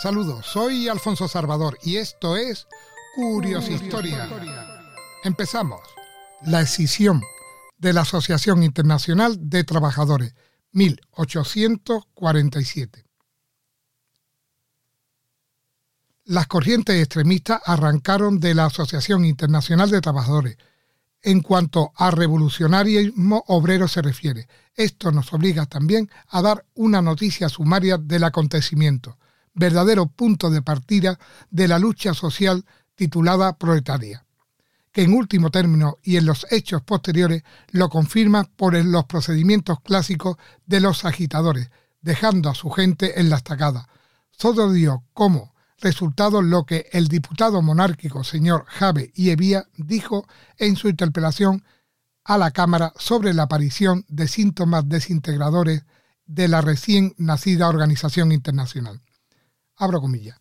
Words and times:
Saludos, 0.00 0.46
soy 0.46 0.88
Alfonso 0.88 1.26
Salvador 1.26 1.76
y 1.82 1.96
esto 1.96 2.36
es 2.36 2.68
Curios 3.16 3.68
Historia. 3.68 4.28
Empezamos. 5.24 5.80
La 6.42 6.60
escisión 6.60 7.20
de 7.78 7.92
la 7.92 8.02
Asociación 8.02 8.62
Internacional 8.62 9.50
de 9.50 9.64
Trabajadores, 9.64 10.36
1847. 10.70 13.06
Las 16.26 16.46
corrientes 16.46 16.94
extremistas 16.94 17.60
arrancaron 17.66 18.38
de 18.38 18.54
la 18.54 18.66
Asociación 18.66 19.24
Internacional 19.24 19.90
de 19.90 20.00
Trabajadores. 20.00 20.58
En 21.22 21.40
cuanto 21.40 21.90
a 21.96 22.12
revolucionarismo 22.12 23.42
obrero 23.48 23.88
se 23.88 24.02
refiere, 24.02 24.46
esto 24.76 25.10
nos 25.10 25.32
obliga 25.32 25.66
también 25.66 26.08
a 26.28 26.40
dar 26.40 26.64
una 26.74 27.02
noticia 27.02 27.48
sumaria 27.48 27.98
del 27.98 28.22
acontecimiento 28.22 29.18
verdadero 29.58 30.06
punto 30.06 30.50
de 30.50 30.62
partida 30.62 31.18
de 31.50 31.68
la 31.68 31.78
lucha 31.78 32.14
social 32.14 32.64
titulada 32.94 33.58
proletaria, 33.58 34.24
que 34.92 35.02
en 35.02 35.12
último 35.12 35.50
término 35.50 35.98
y 36.02 36.16
en 36.16 36.26
los 36.26 36.46
hechos 36.50 36.82
posteriores 36.82 37.42
lo 37.70 37.88
confirma 37.88 38.44
por 38.44 38.74
los 38.84 39.04
procedimientos 39.04 39.80
clásicos 39.80 40.36
de 40.66 40.80
los 40.80 41.04
agitadores, 41.04 41.70
dejando 42.00 42.48
a 42.48 42.54
su 42.54 42.70
gente 42.70 43.20
en 43.20 43.30
la 43.30 43.36
estacada. 43.36 43.88
Todo 44.36 44.72
dio 44.72 45.02
como 45.12 45.54
resultado 45.80 46.40
lo 46.40 46.64
que 46.64 46.88
el 46.92 47.08
diputado 47.08 47.60
monárquico 47.60 48.24
señor 48.24 48.64
Jave 48.66 49.12
y 49.14 49.30
Evía 49.30 49.66
dijo 49.76 50.26
en 50.56 50.76
su 50.76 50.88
interpelación 50.88 51.64
a 52.24 52.38
la 52.38 52.50
Cámara 52.52 52.92
sobre 52.96 53.34
la 53.34 53.44
aparición 53.44 54.04
de 54.08 54.28
síntomas 54.28 54.88
desintegradores 54.88 55.84
de 56.26 56.46
la 56.46 56.60
recién 56.60 57.14
nacida 57.16 57.68
organización 57.68 58.32
internacional 58.32 59.00
abro 59.78 60.00
comillas. 60.00 60.38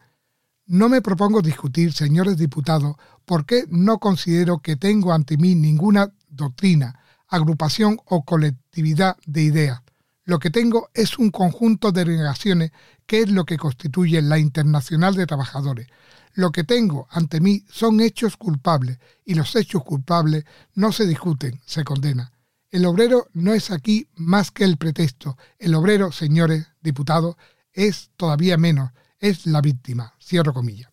No 0.65 0.89
me 0.89 1.01
propongo 1.01 1.41
discutir, 1.41 1.93
señores 1.93 2.37
diputados, 2.37 2.97
por 3.23 3.45
qué 3.45 3.63
no 3.69 3.99
considero 3.99 4.59
que 4.59 4.75
tengo 4.75 5.13
ante 5.13 5.37
mí 5.37 5.55
ninguna 5.55 6.11
doctrina, 6.27 6.99
agrupación 7.27 7.99
o 8.05 8.25
colectividad 8.25 9.15
de 9.25 9.43
ideas. 9.43 9.81
Lo 10.25 10.39
que 10.39 10.49
tengo 10.49 10.89
es 10.93 11.17
un 11.17 11.31
conjunto 11.31 11.93
de 11.93 12.03
negaciones 12.03 12.71
que 13.05 13.21
es 13.21 13.31
lo 13.31 13.45
que 13.45 13.57
constituye 13.57 14.21
la 14.21 14.39
Internacional 14.39 15.15
de 15.15 15.25
Trabajadores. 15.25 15.87
Lo 16.33 16.51
que 16.51 16.65
tengo 16.65 17.07
ante 17.09 17.39
mí 17.39 17.63
son 17.69 18.01
hechos 18.01 18.35
culpables 18.35 18.99
y 19.23 19.35
los 19.35 19.55
hechos 19.55 19.85
culpables 19.85 20.43
no 20.75 20.91
se 20.91 21.07
discuten, 21.07 21.61
se 21.65 21.85
condena. 21.85 22.33
El 22.69 22.85
obrero 22.85 23.27
no 23.31 23.53
es 23.53 23.71
aquí 23.71 24.09
más 24.15 24.51
que 24.51 24.65
el 24.65 24.75
pretexto. 24.75 25.37
El 25.57 25.73
obrero, 25.75 26.11
señores 26.11 26.67
diputados, 26.81 27.37
es 27.71 28.11
todavía 28.17 28.57
menos 28.57 28.91
es 29.19 29.45
la 29.45 29.61
víctima. 29.61 30.13
Cierro 30.21 30.53
comillas. 30.53 30.89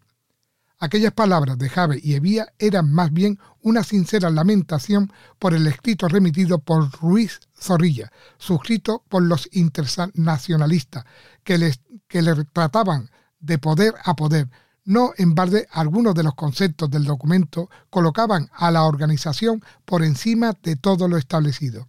Aquellas 0.79 1.13
palabras 1.13 1.57
de 1.57 1.69
Jave 1.71 1.99
y 2.03 2.15
Evía 2.15 2.53
eran 2.59 2.93
más 2.93 3.13
bien 3.13 3.39
una 3.63 3.85
sincera 3.85 4.29
lamentación 4.29 5.11
por 5.39 5.55
el 5.55 5.67
escrito 5.67 6.09
remitido 6.09 6.59
por 6.59 6.91
Ruiz 7.01 7.41
Zorrilla, 7.59 8.13
suscrito 8.37 9.03
por 9.09 9.23
los 9.23 9.49
internacionalistas, 9.53 11.05
que, 11.43 11.73
que 12.07 12.23
le 12.23 12.45
trataban 12.45 13.11
de 13.39 13.59
poder 13.59 13.95
a 14.05 14.15
poder. 14.15 14.51
No 14.85 15.13
en 15.17 15.35
balde 15.35 15.67
algunos 15.71 16.15
de 16.15 16.25
los 16.25 16.35
conceptos 16.35 16.91
del 16.91 17.05
documento 17.05 17.71
colocaban 17.89 18.51
a 18.53 18.71
la 18.71 18.85
organización 18.85 19.65
por 19.87 20.03
encima 20.03 20.53
de 20.63 20.77
todo 20.77 21.09
lo 21.09 21.17
establecido. 21.17 21.87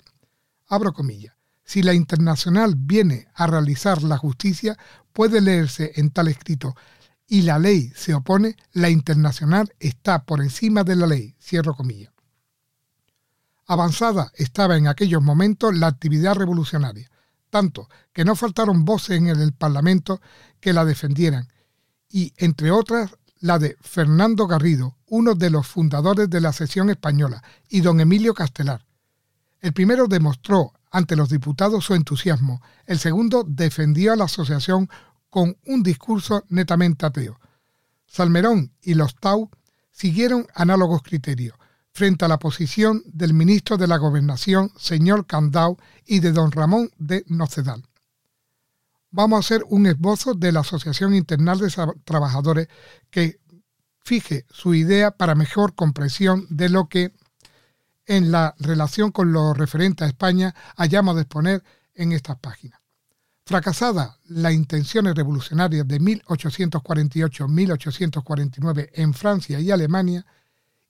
Abro 0.69 0.93
comillas. 0.93 1.34
Si 1.65 1.81
la 1.81 1.93
internacional 1.93 2.75
viene 2.77 3.27
a 3.33 3.47
realizar 3.47 4.03
la 4.03 4.17
justicia, 4.17 4.77
puede 5.11 5.41
leerse 5.41 5.93
en 5.95 6.11
tal 6.11 6.27
escrito, 6.27 6.75
y 7.27 7.41
la 7.41 7.57
ley 7.57 7.91
se 7.95 8.13
opone, 8.13 8.55
la 8.71 8.89
internacional 8.89 9.73
está 9.79 10.25
por 10.25 10.41
encima 10.41 10.83
de 10.83 10.95
la 10.95 11.07
ley. 11.07 11.35
Cierro 11.41 11.75
comillas. 11.75 12.13
Avanzada 13.65 14.31
estaba 14.35 14.77
en 14.77 14.87
aquellos 14.87 15.23
momentos 15.23 15.75
la 15.75 15.87
actividad 15.87 16.35
revolucionaria, 16.35 17.09
tanto 17.49 17.89
que 18.13 18.23
no 18.23 18.35
faltaron 18.35 18.85
voces 18.85 19.17
en 19.17 19.27
el 19.27 19.53
Parlamento 19.53 20.21
que 20.59 20.71
la 20.71 20.85
defendieran, 20.85 21.47
y 22.07 22.31
entre 22.37 22.69
otras 22.69 23.15
la 23.39 23.57
de 23.57 23.75
Fernando 23.81 24.45
Garrido, 24.45 24.97
uno 25.07 25.33
de 25.33 25.49
los 25.49 25.65
fundadores 25.65 26.29
de 26.29 26.41
la 26.41 26.53
sección 26.53 26.91
española, 26.91 27.43
y 27.69 27.81
don 27.81 27.99
Emilio 27.99 28.35
Castelar. 28.35 28.85
El 29.61 29.73
primero 29.73 30.07
demostró 30.07 30.73
ante 30.95 31.17
los 31.17 31.27
diputados 31.27 31.83
su 31.83 31.93
entusiasmo. 31.93 32.61
El 32.85 32.99
segundo 32.99 33.43
defendió 33.45 34.13
a 34.13 34.15
la 34.15 34.23
asociación 34.23 34.89
con 35.29 35.57
un 35.65 35.83
discurso 35.83 36.45
netamente 36.47 37.05
ateo. 37.05 37.37
Salmerón 38.07 38.71
y 38.81 38.93
los 38.93 39.13
Tau 39.15 39.49
siguieron 39.91 40.47
análogos 40.55 41.01
criterios 41.03 41.57
frente 41.91 42.23
a 42.23 42.29
la 42.29 42.39
posición 42.39 43.03
del 43.07 43.33
ministro 43.33 43.75
de 43.75 43.87
la 43.87 43.97
Gobernación, 43.97 44.71
señor 44.77 45.25
Candau, 45.25 45.77
y 46.05 46.19
de 46.19 46.31
don 46.31 46.53
Ramón 46.53 46.89
de 46.97 47.25
Nocedal. 47.27 47.83
Vamos 49.11 49.35
a 49.35 49.39
hacer 49.41 49.65
un 49.67 49.87
esbozo 49.87 50.33
de 50.33 50.53
la 50.53 50.61
Asociación 50.61 51.13
Internal 51.13 51.59
de 51.59 51.73
Trabajadores 52.05 52.69
que 53.09 53.41
fije 53.99 54.45
su 54.49 54.73
idea 54.73 55.11
para 55.11 55.35
mejor 55.35 55.75
comprensión 55.75 56.47
de 56.49 56.69
lo 56.69 56.87
que 56.87 57.11
en 58.05 58.31
la 58.31 58.53
relación 58.59 59.11
con 59.11 59.31
lo 59.31 59.53
referente 59.53 60.03
a 60.03 60.07
España 60.07 60.53
hayamos 60.75 61.15
de 61.15 61.21
exponer 61.21 61.63
en 61.93 62.11
estas 62.11 62.37
páginas. 62.39 62.81
Fracasada 63.45 64.19
las 64.25 64.53
intenciones 64.53 65.15
revolucionarias 65.15 65.87
de 65.87 66.01
1848-1849 66.01 68.89
en 68.93 69.13
Francia 69.13 69.59
y 69.59 69.71
Alemania, 69.71 70.25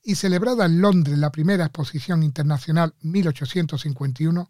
y 0.02 0.16
celebrada 0.16 0.66
en 0.66 0.82
Londres 0.82 1.18
la 1.18 1.32
primera 1.32 1.66
exposición 1.66 2.24
internacional 2.24 2.96
1851, 3.02 4.50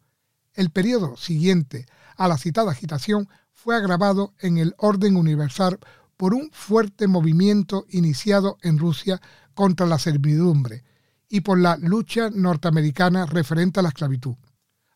el 0.53 0.69
periodo 0.69 1.17
siguiente 1.17 1.87
a 2.17 2.27
la 2.27 2.37
citada 2.37 2.71
agitación 2.71 3.29
fue 3.53 3.75
agravado 3.75 4.33
en 4.39 4.57
el 4.57 4.75
orden 4.77 5.15
universal 5.15 5.79
por 6.17 6.33
un 6.33 6.49
fuerte 6.51 7.07
movimiento 7.07 7.85
iniciado 7.89 8.57
en 8.61 8.77
Rusia 8.77 9.21
contra 9.53 9.85
la 9.85 9.97
servidumbre, 9.97 10.83
y 11.29 11.41
por 11.41 11.59
la 11.59 11.77
lucha 11.77 12.29
norteamericana 12.29 13.25
referente 13.25 13.79
a 13.79 13.83
la 13.83 13.89
esclavitud. 13.89 14.35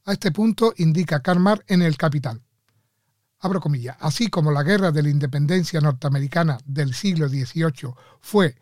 A 0.05 0.13
este 0.13 0.31
punto 0.31 0.73
indica 0.77 1.21
Karl 1.21 1.63
en 1.67 1.81
El 1.81 1.97
Capital. 1.97 2.41
Abro 3.41 3.61
comillas, 3.61 3.95
así 3.99 4.27
como 4.27 4.51
la 4.51 4.63
guerra 4.63 4.91
de 4.91 5.03
la 5.03 5.09
independencia 5.09 5.79
norteamericana 5.79 6.57
del 6.65 6.93
siglo 6.93 7.29
XVIII 7.29 7.93
fue 8.19 8.55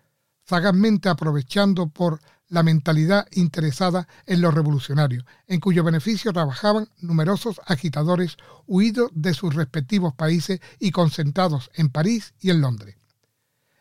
zagazmente 0.46 1.08
aprovechando 1.08 1.88
por 1.88 2.20
la 2.49 2.62
mentalidad 2.62 3.26
interesada 3.32 4.06
en 4.26 4.43
los 4.43 4.52
revolucionarios, 4.52 5.25
en 5.46 5.58
cuyo 5.58 5.82
beneficio 5.82 6.34
trabajaban 6.34 6.90
numerosos 6.99 7.62
agitadores 7.64 8.37
huidos 8.67 9.11
de 9.14 9.32
sus 9.32 9.55
respectivos 9.55 10.12
países 10.12 10.61
y 10.78 10.90
concentrados 10.90 11.70
en 11.76 11.88
París 11.88 12.34
y 12.40 12.50
en 12.50 12.61
Londres. 12.61 12.99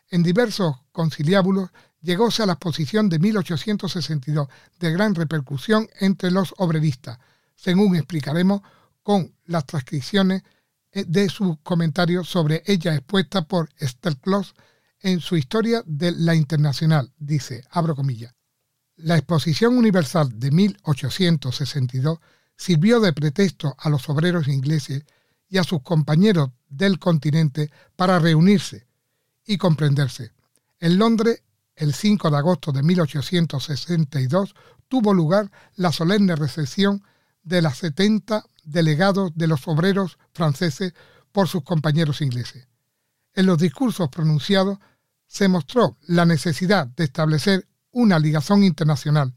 En 0.08 0.22
diversos 0.22 0.74
conciliábulos 0.90 1.68
llegóse 2.06 2.42
a 2.42 2.46
la 2.46 2.52
exposición 2.52 3.08
de 3.08 3.18
1862, 3.18 4.48
de 4.78 4.92
gran 4.92 5.14
repercusión 5.14 5.88
entre 5.98 6.30
los 6.30 6.54
obreristas, 6.58 7.18
según 7.56 7.96
explicaremos 7.96 8.62
con 9.02 9.34
las 9.44 9.66
transcripciones 9.66 10.42
eh, 10.92 11.04
de 11.06 11.28
sus 11.28 11.58
comentarios 11.62 12.28
sobre 12.28 12.62
ella 12.66 12.94
expuesta 12.94 13.42
por 13.42 13.68
Esther 13.76 14.16
Kloss 14.18 14.54
en 15.00 15.20
su 15.20 15.36
Historia 15.36 15.82
de 15.84 16.12
la 16.12 16.34
Internacional 16.34 17.12
dice, 17.18 17.64
abro 17.70 17.94
comillas, 17.94 18.34
la 18.96 19.18
Exposición 19.18 19.76
Universal 19.76 20.38
de 20.38 20.50
1862 20.52 22.18
sirvió 22.56 23.00
de 23.00 23.12
pretexto 23.12 23.74
a 23.78 23.90
los 23.90 24.08
obreros 24.08 24.48
ingleses 24.48 25.04
y 25.48 25.58
a 25.58 25.64
sus 25.64 25.82
compañeros 25.82 26.50
del 26.68 26.98
continente 26.98 27.70
para 27.94 28.18
reunirse 28.18 28.86
y 29.44 29.58
comprenderse. 29.58 30.32
En 30.80 30.98
Londres, 30.98 31.42
el 31.76 31.92
5 31.94 32.30
de 32.30 32.36
agosto 32.36 32.72
de 32.72 32.82
1862, 32.82 34.54
tuvo 34.88 35.14
lugar 35.14 35.50
la 35.74 35.92
solemne 35.92 36.34
recepción 36.34 37.04
de 37.42 37.62
las 37.62 37.78
70 37.78 38.44
delegados 38.64 39.32
de 39.34 39.46
los 39.46 39.68
obreros 39.68 40.18
franceses 40.32 40.94
por 41.32 41.48
sus 41.48 41.62
compañeros 41.62 42.20
ingleses. 42.22 42.66
En 43.34 43.46
los 43.46 43.58
discursos 43.58 44.08
pronunciados 44.08 44.78
se 45.26 45.48
mostró 45.48 45.98
la 46.06 46.24
necesidad 46.24 46.86
de 46.86 47.04
establecer 47.04 47.68
una 47.90 48.18
ligación 48.18 48.64
internacional 48.64 49.34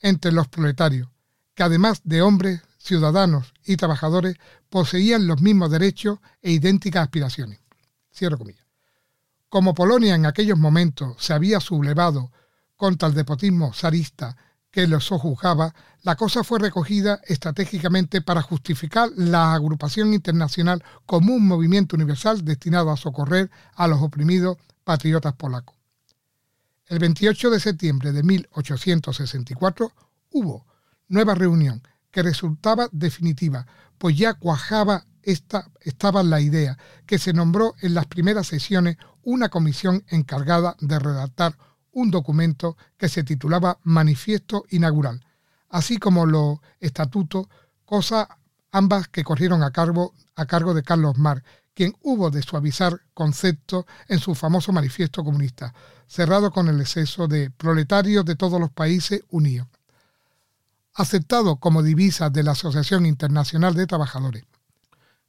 entre 0.00 0.32
los 0.32 0.48
proletarios, 0.48 1.08
que 1.54 1.62
además 1.62 2.00
de 2.04 2.22
hombres, 2.22 2.62
ciudadanos 2.78 3.52
y 3.64 3.76
trabajadores, 3.76 4.36
poseían 4.70 5.26
los 5.26 5.40
mismos 5.40 5.70
derechos 5.70 6.18
e 6.40 6.52
idénticas 6.52 7.02
aspiraciones. 7.02 7.60
Cierro 8.12 8.38
comillas. 8.38 8.66
Como 9.52 9.74
Polonia 9.74 10.14
en 10.14 10.24
aquellos 10.24 10.58
momentos 10.58 11.14
se 11.18 11.34
había 11.34 11.60
sublevado 11.60 12.32
contra 12.74 13.08
el 13.08 13.14
despotismo 13.14 13.74
zarista 13.74 14.34
que 14.70 14.86
los 14.86 15.04
sojuzgaba, 15.04 15.74
la 16.00 16.16
cosa 16.16 16.42
fue 16.42 16.58
recogida 16.58 17.20
estratégicamente 17.26 18.22
para 18.22 18.40
justificar 18.40 19.10
la 19.14 19.52
agrupación 19.52 20.14
internacional 20.14 20.82
como 21.04 21.34
un 21.34 21.46
movimiento 21.46 21.96
universal 21.96 22.42
destinado 22.42 22.90
a 22.90 22.96
socorrer 22.96 23.50
a 23.74 23.88
los 23.88 24.00
oprimidos 24.00 24.56
patriotas 24.84 25.34
polacos. 25.34 25.76
El 26.86 26.98
28 27.00 27.50
de 27.50 27.60
septiembre 27.60 28.12
de 28.12 28.22
1864 28.22 29.92
hubo 30.30 30.64
nueva 31.08 31.34
reunión 31.34 31.86
que 32.10 32.22
resultaba 32.22 32.88
definitiva, 32.90 33.66
pues 33.98 34.16
ya 34.16 34.32
cuajaba 34.32 35.04
esta, 35.22 35.70
estaba 35.82 36.22
la 36.22 36.40
idea 36.40 36.78
que 37.04 37.18
se 37.18 37.34
nombró 37.34 37.74
en 37.82 37.92
las 37.92 38.06
primeras 38.06 38.46
sesiones 38.46 38.96
una 39.24 39.48
comisión 39.48 40.04
encargada 40.08 40.76
de 40.80 40.98
redactar 40.98 41.56
un 41.92 42.10
documento 42.10 42.76
que 42.96 43.08
se 43.08 43.22
titulaba 43.22 43.78
Manifiesto 43.82 44.64
Inaugural, 44.70 45.24
así 45.68 45.98
como 45.98 46.26
los 46.26 46.58
estatutos, 46.80 47.46
cosas 47.84 48.28
ambas 48.70 49.08
que 49.08 49.24
corrieron 49.24 49.62
a 49.62 49.70
cargo, 49.70 50.14
a 50.34 50.46
cargo 50.46 50.74
de 50.74 50.82
Carlos 50.82 51.18
Mar, 51.18 51.44
quien 51.74 51.94
hubo 52.02 52.30
de 52.30 52.42
suavizar 52.42 53.00
conceptos 53.14 53.84
en 54.08 54.18
su 54.18 54.34
famoso 54.34 54.72
manifiesto 54.72 55.24
comunista, 55.24 55.74
cerrado 56.06 56.50
con 56.50 56.68
el 56.68 56.80
exceso 56.80 57.28
de 57.28 57.50
proletarios 57.50 58.24
de 58.24 58.36
todos 58.36 58.60
los 58.60 58.70
países 58.70 59.22
unidos. 59.30 59.68
Aceptado 60.94 61.56
como 61.56 61.82
divisa 61.82 62.28
de 62.28 62.42
la 62.42 62.52
Asociación 62.52 63.06
Internacional 63.06 63.74
de 63.74 63.86
Trabajadores. 63.86 64.44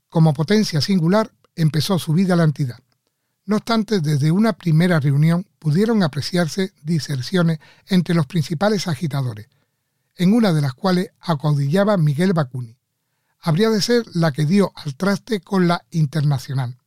Como 0.09 0.33
potencia 0.33 0.81
singular, 0.81 1.31
empezó 1.55 1.97
su 1.99 2.11
vida 2.13 2.35
la 2.35 2.43
entidad. 2.43 2.82
No 3.45 3.57
obstante, 3.57 3.99
desde 3.99 4.31
una 4.31 4.53
primera 4.53 4.99
reunión 4.99 5.45
pudieron 5.59 6.01
apreciarse 6.01 6.73
diserciones 6.81 7.59
entre 7.87 8.15
los 8.15 8.25
principales 8.25 8.87
agitadores, 8.87 9.49
en 10.15 10.33
una 10.33 10.53
de 10.53 10.61
las 10.61 10.73
cuales 10.73 11.11
acaudillaba 11.19 11.97
Miguel 11.97 12.33
Bacuni, 12.33 12.77
habría 13.39 13.69
de 13.69 13.81
ser 13.81 14.05
la 14.13 14.31
que 14.31 14.45
dio 14.45 14.71
al 14.75 14.95
traste 14.95 15.41
con 15.41 15.67
la 15.67 15.85
internacional. 15.91 16.77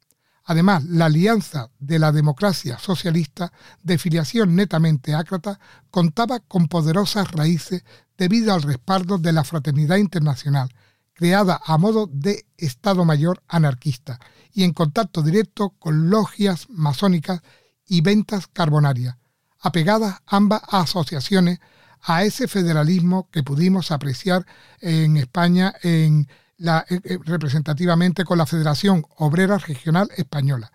Además, 0.44 0.85
la 0.85 1.06
alianza 1.06 1.70
de 1.79 1.99
la 1.99 2.12
democracia 2.12 2.79
socialista, 2.79 3.52
de 3.82 3.99
filiación 3.99 4.55
netamente 4.55 5.14
ácrata, 5.14 5.59
contaba 5.91 6.41
con 6.41 6.69
poderosas 6.69 7.31
raíces 7.32 7.85
debido 8.17 8.55
al 8.55 8.62
respaldo 8.62 9.19
de 9.19 9.32
la 9.32 9.44
fraternidad 9.44 9.97
internacional, 9.97 10.73
creada 11.16 11.60
a 11.64 11.78
modo 11.78 12.08
de 12.12 12.46
Estado 12.58 13.04
Mayor 13.06 13.42
anarquista 13.48 14.20
y 14.52 14.64
en 14.64 14.74
contacto 14.74 15.22
directo 15.22 15.70
con 15.78 16.10
logias 16.10 16.68
masónicas 16.68 17.40
y 17.88 18.02
ventas 18.02 18.46
carbonarias, 18.48 19.16
apegadas 19.60 20.20
ambas 20.26 20.62
asociaciones 20.68 21.58
a 22.02 22.22
ese 22.24 22.48
federalismo 22.48 23.30
que 23.30 23.42
pudimos 23.42 23.90
apreciar 23.90 24.44
en 24.80 25.16
España 25.16 25.74
en 25.82 26.28
la, 26.58 26.84
eh, 26.88 27.00
eh, 27.02 27.18
representativamente 27.24 28.24
con 28.24 28.36
la 28.36 28.46
Federación 28.46 29.04
Obrera 29.16 29.56
Regional 29.56 30.10
Española 30.16 30.70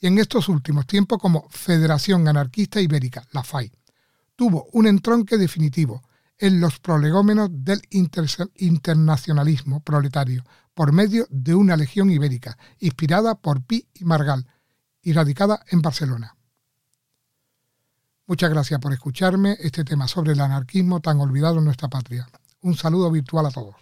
y 0.00 0.06
en 0.06 0.18
estos 0.18 0.48
últimos 0.48 0.86
tiempos 0.86 1.18
como 1.18 1.48
Federación 1.50 2.26
Anarquista 2.28 2.80
Ibérica, 2.80 3.26
la 3.32 3.44
FAI. 3.44 3.70
Tuvo 4.34 4.68
un 4.72 4.86
entronque 4.86 5.36
definitivo 5.36 6.02
en 6.38 6.60
los 6.60 6.78
prolegómenos 6.78 7.48
del 7.52 7.82
internacionalismo 7.90 9.80
proletario 9.80 10.44
por 10.74 10.92
medio 10.92 11.26
de 11.30 11.54
una 11.54 11.76
legión 11.76 12.10
ibérica 12.10 12.58
inspirada 12.78 13.34
por 13.34 13.62
Pi 13.62 13.88
y 13.94 14.04
Margal 14.04 14.46
y 15.02 15.12
radicada 15.12 15.64
en 15.70 15.80
Barcelona. 15.82 16.36
Muchas 18.26 18.50
gracias 18.50 18.80
por 18.80 18.92
escucharme 18.92 19.56
este 19.60 19.84
tema 19.84 20.08
sobre 20.08 20.32
el 20.32 20.40
anarquismo 20.40 21.00
tan 21.00 21.20
olvidado 21.20 21.58
en 21.58 21.64
nuestra 21.64 21.88
patria. 21.88 22.28
Un 22.60 22.76
saludo 22.76 23.10
virtual 23.10 23.46
a 23.46 23.50
todos. 23.50 23.76